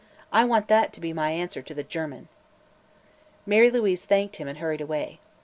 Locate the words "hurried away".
4.57-5.19